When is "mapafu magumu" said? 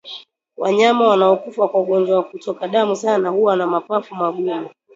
3.67-4.69